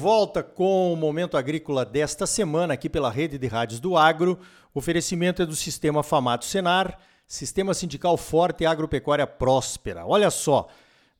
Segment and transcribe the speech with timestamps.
[0.00, 4.38] volta com o Momento Agrícola desta semana aqui pela Rede de Rádios do Agro.
[4.74, 10.06] O oferecimento é do Sistema Famato Senar, Sistema Sindical Forte e Agropecuária Próspera.
[10.06, 10.68] Olha só,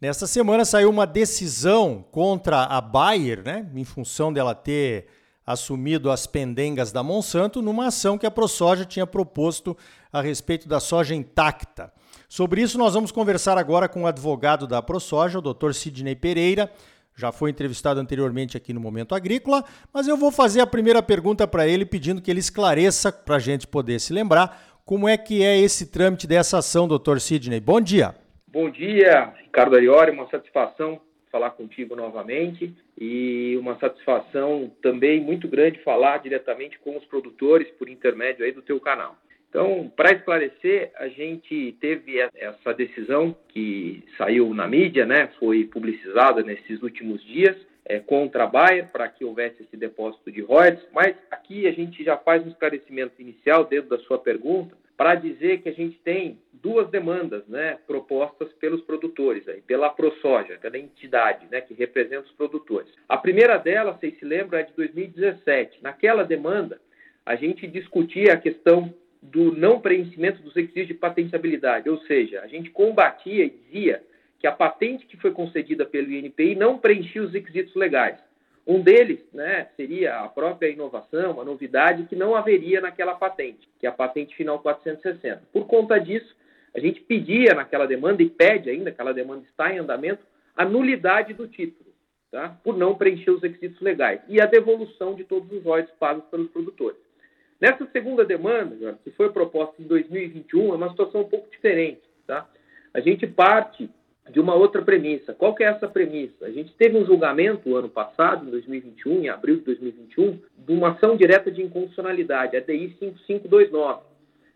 [0.01, 5.09] nesta semana saiu uma decisão contra a Bayer, né, em função dela ter
[5.47, 9.77] assumido as pendengas da Monsanto numa ação que a ProSoja tinha proposto
[10.11, 11.93] a respeito da soja intacta.
[12.31, 15.75] Sobre isso, nós vamos conversar agora com o advogado da ProSoja, o Dr.
[15.75, 16.73] Sidney Pereira.
[17.21, 21.47] Já foi entrevistado anteriormente aqui no Momento Agrícola, mas eu vou fazer a primeira pergunta
[21.47, 25.43] para ele, pedindo que ele esclareça para a gente poder se lembrar como é que
[25.45, 27.19] é esse trâmite dessa ação, Dr.
[27.19, 27.61] Sidney.
[27.61, 28.15] Bom dia.
[28.49, 30.99] Bom dia, Ricardo Ariori, uma satisfação
[31.31, 37.89] falar contigo novamente e uma satisfação também muito grande falar diretamente com os produtores por
[37.89, 39.15] intermédio aí do teu canal.
[39.51, 46.41] Então, para esclarecer, a gente teve essa decisão que saiu na mídia, né, foi publicizada
[46.41, 51.17] nesses últimos dias, é, contra a Bayer, para que houvesse esse depósito de royalties, mas
[51.33, 55.69] aqui a gente já faz um esclarecimento inicial dentro da sua pergunta, para dizer que
[55.69, 61.61] a gente tem duas demandas né, propostas pelos produtores, aí, pela ProSoja, pela entidade né,
[61.61, 62.93] que representa os produtores.
[63.09, 65.83] A primeira delas, vocês se lembram, é de 2017.
[65.83, 66.81] Naquela demanda,
[67.25, 72.47] a gente discutia a questão do não preenchimento dos requisitos de patenteabilidade, ou seja, a
[72.47, 74.03] gente combatia e dizia
[74.39, 78.19] que a patente que foi concedida pelo INPI não preenchia os requisitos legais.
[78.67, 83.87] Um deles né, seria a própria inovação, a novidade que não haveria naquela patente, que
[83.87, 85.43] é a patente final 460.
[85.53, 86.35] Por conta disso,
[86.75, 90.25] a gente pedia naquela demanda, e pede ainda, aquela demanda está em andamento,
[90.57, 91.91] a nulidade do título,
[92.31, 92.57] tá?
[92.63, 96.51] por não preencher os requisitos legais, e a devolução de todos os royalties pagos pelos
[96.51, 97.10] produtores.
[97.61, 102.01] Nessa segunda demanda, que foi proposta em 2021, é uma situação um pouco diferente.
[102.27, 102.49] Tá?
[102.95, 103.91] A gente parte
[104.31, 105.35] de uma outra premissa.
[105.35, 106.47] Qual que é essa premissa?
[106.47, 110.93] A gente teve um julgamento ano passado, em 2021, em abril de 2021, de uma
[110.93, 114.03] ação direta de inconstitucionalidade, a DI 5529.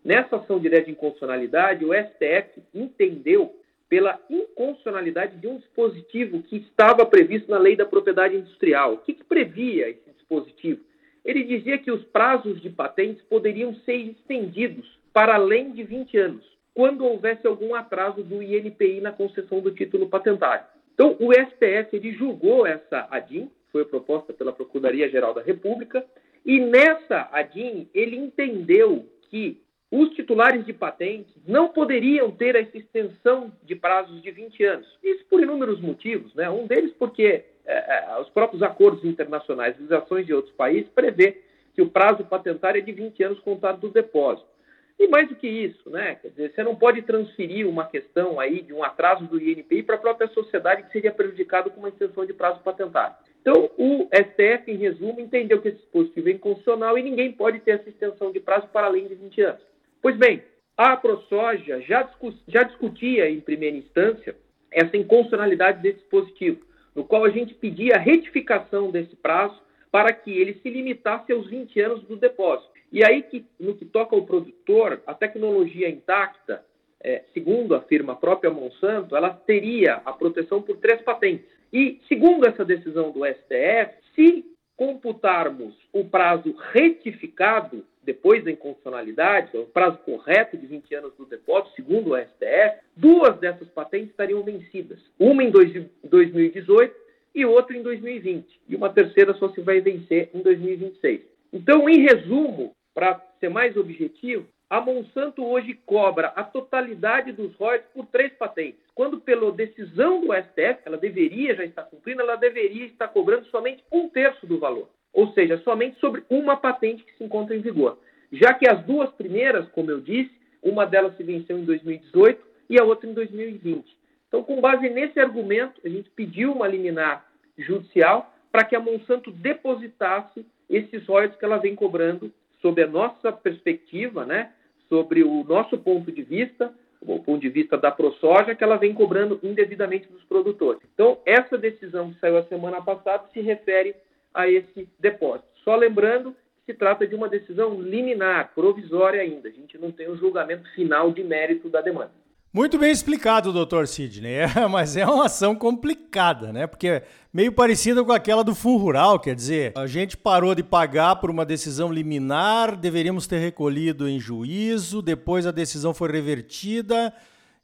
[0.04, 7.04] Nessa ação direta de inconstitucionalidade, o STF entendeu pela inconstitucionalidade de um dispositivo que estava
[7.04, 8.94] previsto na lei da propriedade industrial.
[8.94, 10.80] O que, que previa esse dispositivo?
[11.24, 16.44] Ele dizia que os prazos de patentes poderiam ser estendidos para além de 20 anos,
[16.74, 20.66] quando houvesse algum atraso do INPI na concessão do título patentário.
[20.92, 26.04] Então, o STF ele julgou essa ADIM, foi proposta pela Procuradoria-Geral da República,
[26.44, 33.52] e nessa ADIM ele entendeu que os titulares de patentes não poderiam ter essa extensão
[33.62, 34.98] de prazos de 20 anos.
[35.02, 36.50] Isso por inúmeros motivos, né?
[36.50, 41.42] Um deles porque é, é, os próprios acordos internacionais, legislações de outros países, prevê
[41.74, 44.54] que o prazo patentário é de 20 anos contado do depósito.
[44.98, 46.16] E mais do que isso, né?
[46.22, 49.96] Quer dizer, você não pode transferir uma questão aí de um atraso do INPI para
[49.96, 53.16] a própria sociedade que seria prejudicado com uma extensão de prazo patentário.
[53.40, 57.72] Então, o STF, em resumo, entendeu que esse dispositivo é inconstitucional e ninguém pode ter
[57.72, 59.62] essa extensão de prazo para além de 20 anos.
[60.00, 60.42] Pois bem,
[60.76, 64.36] a ProSoja já, discu já discutia em primeira instância
[64.70, 66.64] essa inconstitucionalidade desse dispositivo,
[66.94, 69.60] no qual a gente pedia a retificação desse prazo
[69.90, 72.70] para que ele se limitasse aos 20 anos do depósito.
[72.90, 76.64] E aí, que, no que toca ao produtor, a tecnologia intacta,
[77.00, 81.46] é, segundo afirma a própria Monsanto, ela teria a proteção por três patentes.
[81.72, 84.44] E, segundo essa decisão do STF, se
[84.76, 91.74] computarmos o prazo retificado, depois da inconstitucionalidade, o prazo correto de 20 anos do depósito,
[91.74, 92.73] segundo o STF,
[93.04, 94.98] duas dessas patentes estariam vencidas.
[95.18, 96.96] Uma em 2018
[97.34, 98.60] e outra em 2020.
[98.66, 101.20] E uma terceira só se vai vencer em 2026.
[101.52, 107.90] Então, em resumo, para ser mais objetivo, a Monsanto hoje cobra a totalidade dos royalties
[107.92, 112.86] por três patentes, quando pela decisão do STF, ela deveria já estar cumprindo, ela deveria
[112.86, 117.22] estar cobrando somente um terço do valor, ou seja, somente sobre uma patente que se
[117.22, 117.98] encontra em vigor.
[118.32, 120.32] Já que as duas primeiras, como eu disse,
[120.62, 123.84] uma delas se venceu em 2018 e a outra em 2020.
[124.28, 127.24] Então, com base nesse argumento, a gente pediu uma liminar
[127.56, 133.30] judicial para que a Monsanto depositasse esses royalties que ela vem cobrando sob a nossa
[133.30, 134.52] perspectiva, né,
[134.88, 138.94] sobre o nosso ponto de vista, o ponto de vista da ProSoja, que ela vem
[138.94, 140.82] cobrando indevidamente dos produtores.
[140.94, 143.94] Então, essa decisão que saiu a semana passada se refere
[144.32, 145.46] a esse depósito.
[145.62, 149.48] Só lembrando que se trata de uma decisão liminar, provisória ainda.
[149.48, 152.23] A gente não tem o um julgamento final de mérito da demanda.
[152.54, 154.34] Muito bem explicado, doutor Sidney.
[154.54, 156.68] É, mas é uma ação complicada, né?
[156.68, 157.02] Porque é
[157.32, 161.30] meio parecida com aquela do Fundo Rural, quer dizer, a gente parou de pagar por
[161.30, 167.12] uma decisão liminar, deveríamos ter recolhido em juízo, depois a decisão foi revertida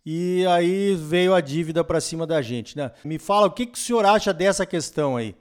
[0.04, 2.90] e aí veio a dívida para cima da gente, né?
[3.04, 5.36] Me fala o que, que o senhor acha dessa questão aí?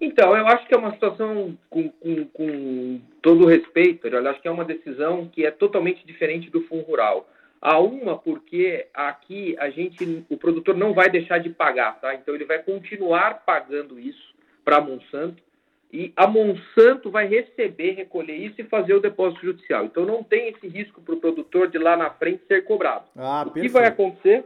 [0.00, 4.46] Então, eu acho que é uma situação com, com, com todo respeito, eu acho que
[4.46, 7.26] é uma decisão que é totalmente diferente do fundo rural.
[7.64, 12.14] A uma, porque aqui a gente, o produtor não vai deixar de pagar, tá?
[12.14, 15.42] Então ele vai continuar pagando isso para a Monsanto
[15.90, 19.86] e a Monsanto vai receber, recolher isso e fazer o depósito judicial.
[19.86, 23.06] Então não tem esse risco para o produtor de lá na frente ser cobrado.
[23.16, 23.66] Ah, o perfeito.
[23.66, 24.44] que vai acontecer?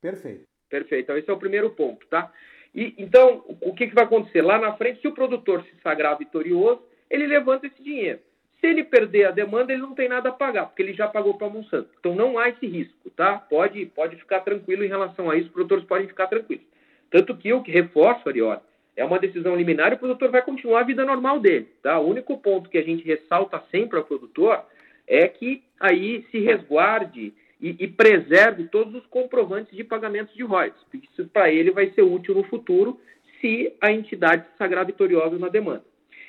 [0.00, 0.44] Perfeito.
[0.70, 1.02] Perfeito.
[1.02, 2.32] Então esse é o primeiro ponto, tá?
[2.72, 4.40] E, então, o que, que vai acontecer?
[4.40, 6.80] Lá na frente, se o produtor se sagrar vitorioso,
[7.10, 8.20] ele levanta esse dinheiro.
[8.62, 11.34] Se ele perder a demanda, ele não tem nada a pagar, porque ele já pagou
[11.34, 11.90] para a Monsanto.
[11.98, 13.36] Então não há esse risco, tá?
[13.36, 16.64] Pode, pode ficar tranquilo em relação a isso, os produtores podem ficar tranquilos.
[17.10, 18.60] Tanto que eu que reforço, Arioli,
[18.96, 21.98] é uma decisão liminar e o produtor vai continuar a vida normal dele, tá?
[21.98, 24.64] O único ponto que a gente ressalta sempre ao produtor
[25.08, 30.86] é que aí se resguarde e, e preserve todos os comprovantes de pagamentos de royalties.
[30.94, 33.00] Isso para ele vai ser útil no futuro
[33.40, 35.82] se a entidade se sagrar vitoriosa na demanda.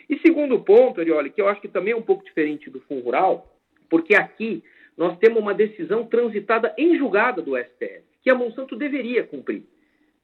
[0.09, 3.03] E segundo ponto, Arioli, que eu acho que também é um pouco diferente do Fundo
[3.03, 3.47] Rural,
[3.89, 4.63] porque aqui
[4.97, 9.63] nós temos uma decisão transitada em julgada do STF, que a Monsanto deveria cumprir,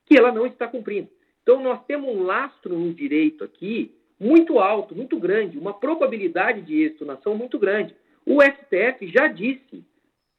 [0.05, 1.09] que ela não está cumprindo.
[1.41, 6.83] Então nós temos um lastro no direito aqui muito alto, muito grande, uma probabilidade de
[6.83, 7.95] êxito na ação muito grande.
[8.25, 9.83] O STF já disse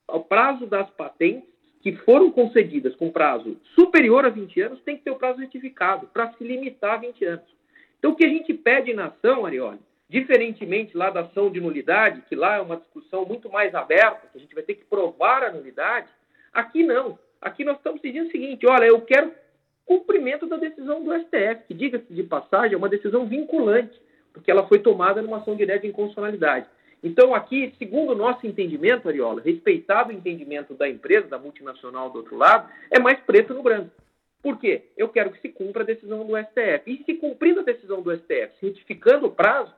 [0.06, 1.48] ao prazo das patentes
[1.80, 6.06] que foram concedidas com prazo superior a 20 anos, tem que ter o prazo retificado
[6.08, 7.59] para se limitar a 20 anos.
[8.00, 12.22] Então, o que a gente pede na ação, Arioli, diferentemente lá da ação de nulidade,
[12.28, 15.44] que lá é uma discussão muito mais aberta, que a gente vai ter que provar
[15.44, 16.08] a nulidade,
[16.50, 17.18] aqui não.
[17.42, 19.30] Aqui nós estamos pedindo o seguinte: olha, eu quero
[19.84, 24.00] cumprimento da decisão do STF, que, diga-se de passagem, é uma decisão vinculante,
[24.32, 26.66] porque ela foi tomada numa ação direta de inconstitucionalidade.
[27.02, 32.18] Então, aqui, segundo o nosso entendimento, Ariola, respeitado o entendimento da empresa, da multinacional do
[32.18, 33.90] outro lado, é mais preto no branco.
[34.42, 34.84] Por quê?
[34.96, 36.82] Eu quero que se cumpra a decisão do STF.
[36.86, 39.72] E se cumprindo a decisão do STF, retificando o prazo,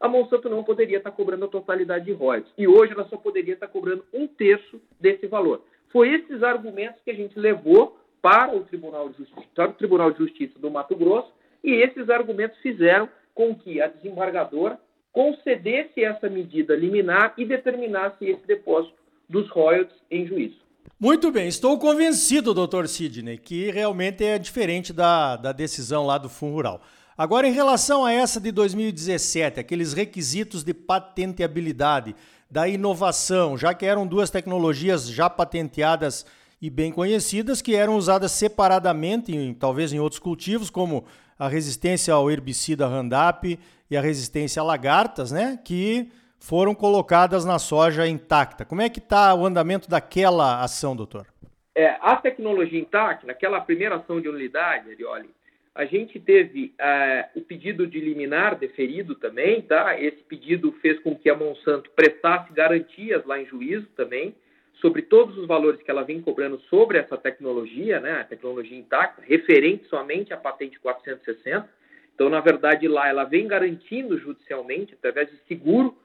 [0.00, 2.52] a Monsanto não poderia estar cobrando a totalidade de royalties.
[2.56, 5.62] E hoje ela só poderia estar cobrando um terço desse valor.
[5.90, 10.10] Foi esses argumentos que a gente levou para o Tribunal de Justiça, para o Tribunal
[10.10, 11.32] de Justiça do Mato Grosso,
[11.62, 14.78] e esses argumentos fizeram com que a desembargadora
[15.12, 18.94] concedesse essa medida liminar e determinasse esse depósito
[19.28, 20.67] dos royalties em juízo.
[21.00, 26.28] Muito bem, estou convencido, doutor Sidney, que realmente é diferente da, da decisão lá do
[26.28, 26.82] Fundo Rural.
[27.16, 32.16] Agora, em relação a essa de 2017, aqueles requisitos de patenteabilidade,
[32.50, 36.26] da inovação, já que eram duas tecnologias já patenteadas
[36.60, 41.04] e bem conhecidas, que eram usadas separadamente, em, talvez em outros cultivos, como
[41.38, 43.56] a resistência ao herbicida Roundup
[43.88, 45.60] e a resistência a lagartas, né?
[45.64, 48.64] Que foram colocadas na soja intacta.
[48.64, 51.26] Como é que está o andamento daquela ação, doutor?
[51.74, 55.30] É, a tecnologia intacta, naquela primeira ação de unidade, Arioli,
[55.74, 60.00] a gente teve é, o pedido de liminar deferido também, tá?
[60.00, 64.34] Esse pedido fez com que a Monsanto prestasse garantias lá em juízo também
[64.80, 69.22] sobre todos os valores que ela vem cobrando sobre essa tecnologia, né, a tecnologia intacta,
[69.22, 71.68] referente somente à patente 460.
[72.14, 75.96] Então, na verdade, lá ela vem garantindo judicialmente, através de seguro,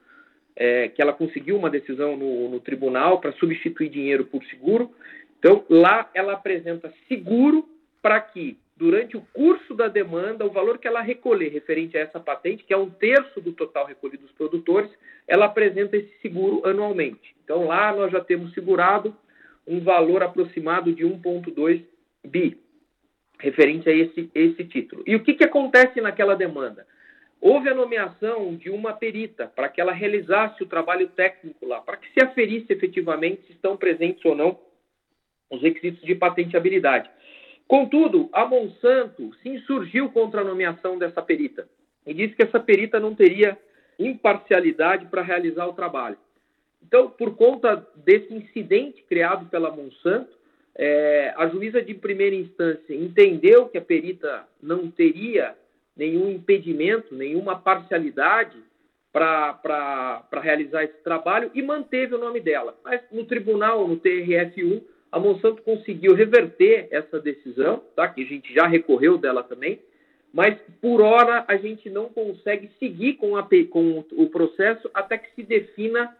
[0.56, 4.90] é, que ela conseguiu uma decisão no, no tribunal para substituir dinheiro por seguro.
[5.38, 7.68] Então, lá ela apresenta seguro
[8.00, 12.20] para que, durante o curso da demanda, o valor que ela recolher referente a essa
[12.20, 14.90] patente, que é um terço do total recolhido dos produtores,
[15.26, 17.34] ela apresenta esse seguro anualmente.
[17.44, 19.14] Então, lá nós já temos segurado
[19.66, 21.82] um valor aproximado de 1,2
[22.26, 22.58] bi
[23.38, 25.02] referente a esse, esse título.
[25.06, 26.86] E o que, que acontece naquela demanda?
[27.46, 31.98] Houve a nomeação de uma perita para que ela realizasse o trabalho técnico lá, para
[31.98, 34.58] que se aferisse efetivamente se estão presentes ou não
[35.50, 37.10] os requisitos de patenteabilidade.
[37.68, 41.68] Contudo, a Monsanto se insurgiu contra a nomeação dessa perita
[42.06, 43.58] e disse que essa perita não teria
[43.98, 46.16] imparcialidade para realizar o trabalho.
[46.82, 50.34] Então, por conta desse incidente criado pela Monsanto,
[50.74, 55.54] é, a juíza de primeira instância entendeu que a perita não teria
[55.96, 58.56] nenhum impedimento, nenhuma parcialidade
[59.12, 62.76] para realizar esse trabalho e manteve o nome dela.
[62.84, 64.82] Mas no tribunal, no TRF1,
[65.12, 68.08] a Monsanto conseguiu reverter essa decisão, tá?
[68.08, 69.80] que a gente já recorreu dela também,
[70.32, 75.32] mas por hora a gente não consegue seguir com, a, com o processo até que
[75.36, 76.12] se defina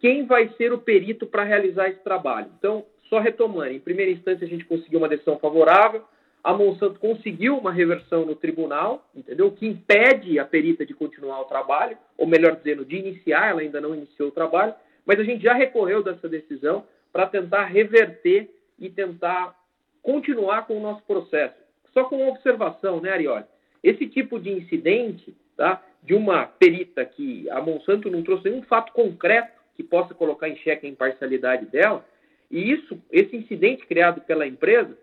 [0.00, 2.50] quem vai ser o perito para realizar esse trabalho.
[2.58, 6.02] Então, só retomando, em primeira instância a gente conseguiu uma decisão favorável,
[6.42, 9.50] a Monsanto conseguiu uma reversão no tribunal, entendeu?
[9.50, 13.80] Que impede a perita de continuar o trabalho, ou melhor dizendo, de iniciar, ela ainda
[13.80, 18.88] não iniciou o trabalho, mas a gente já recorreu dessa decisão para tentar reverter e
[18.88, 19.54] tentar
[20.02, 21.56] continuar com o nosso processo.
[21.92, 23.44] Só com uma observação, né, Arioli?
[23.82, 28.92] Esse tipo de incidente, tá, de uma perita que a Monsanto não trouxe nenhum fato
[28.92, 32.04] concreto que possa colocar em xeque a imparcialidade dela,
[32.50, 34.96] e isso, esse incidente criado pela empresa,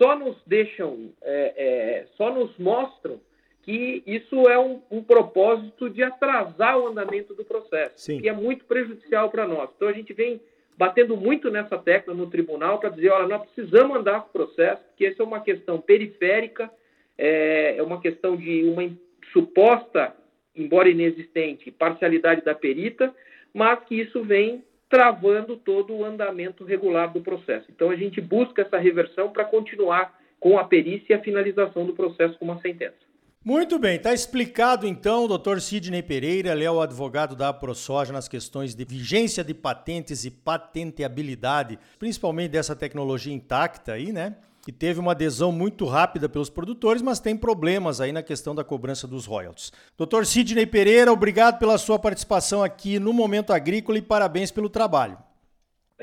[0.00, 3.20] só nos deixam, é, é, só nos mostram
[3.62, 8.18] que isso é um, um, propósito de atrasar o andamento do processo, Sim.
[8.18, 9.68] que é muito prejudicial para nós.
[9.76, 10.40] Então a gente vem
[10.74, 14.82] batendo muito nessa tecla no tribunal para dizer, olha, nós precisamos andar com o processo,
[14.84, 16.70] porque essa é uma questão periférica,
[17.18, 18.90] é, é uma questão de uma
[19.34, 20.16] suposta,
[20.56, 23.14] embora inexistente, parcialidade da perita,
[23.52, 27.66] mas que isso vem travando todo o andamento regular do processo.
[27.70, 31.94] Então a gente busca essa reversão para continuar com a perícia e a finalização do
[31.94, 32.96] processo com uma sentença.
[33.42, 38.28] Muito bem, está explicado então, doutor Sidney Pereira, ele é o advogado da ProSoja nas
[38.28, 44.36] questões de vigência de patentes e patenteabilidade, principalmente dessa tecnologia intacta aí, né?
[44.62, 48.62] Que teve uma adesão muito rápida pelos produtores, mas tem problemas aí na questão da
[48.62, 49.72] cobrança dos royalties.
[49.96, 55.16] Doutor Sidney Pereira, obrigado pela sua participação aqui no Momento Agrícola e parabéns pelo trabalho.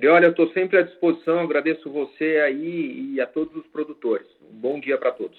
[0.05, 4.27] Olha, eu estou sempre à disposição, agradeço você aí e a todos os produtores.
[4.51, 5.37] Um bom dia para todos.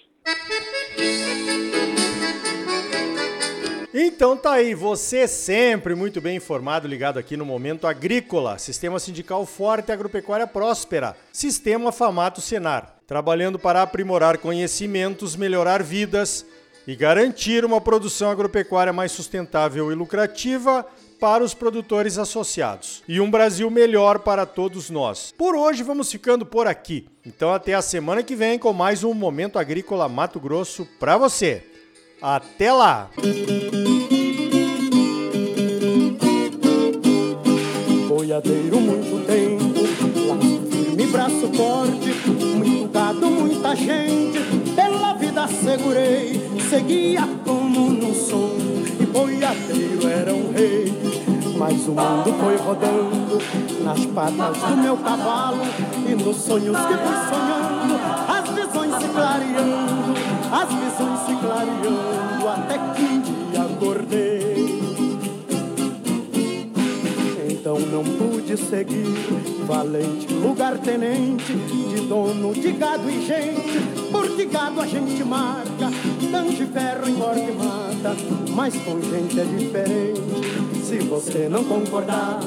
[3.94, 9.46] Então tá aí, você sempre muito bem informado, ligado aqui no Momento Agrícola, Sistema Sindical
[9.46, 16.44] Forte Agropecuária Próspera, Sistema Famato Senar, trabalhando para aprimorar conhecimentos, melhorar vidas
[16.86, 20.86] e garantir uma produção agropecuária mais sustentável e lucrativa
[21.18, 25.32] para os produtores associados e um Brasil melhor para todos nós.
[25.36, 27.08] Por hoje vamos ficando por aqui.
[27.24, 31.64] Então até a semana que vem com mais um Momento Agrícola Mato Grosso para você.
[32.20, 33.10] Até lá!
[38.06, 39.86] Boiadeiro muito tempo,
[40.70, 41.97] firme, braço forte,
[43.74, 44.38] gente,
[44.74, 48.56] pela vida segurei, seguia como no som,
[49.00, 50.92] e boiadeiro era um rei.
[51.58, 53.38] Mas o mundo foi rodando
[53.82, 55.62] nas patas do meu cavalo
[56.08, 57.98] e nos sonhos que fui sonhando,
[58.28, 60.14] as visões se clareando,
[60.52, 64.57] as visões se clareando, até que um dia acordei.
[67.68, 69.04] então não pude seguir.
[69.66, 73.78] Valente, lugar tenente, de dono de gado e gente,
[74.10, 75.90] porque gado a gente marca,
[76.30, 78.16] tange ferro, engorda e mata,
[78.54, 80.22] mas com gente é diferente.
[80.82, 82.40] Se você não concordar,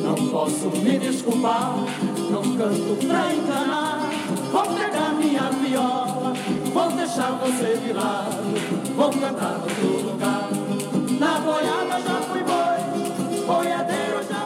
[0.00, 1.74] não posso me desculpar,
[2.30, 4.08] não canto pra enganar,
[4.52, 6.32] vou pegar minha viola,
[6.72, 10.48] vou deixar você de lado, vou cantar no outro lugar.
[11.18, 14.41] Na boiada já fui boi, boiadeiro já